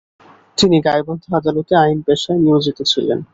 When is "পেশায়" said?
2.07-2.39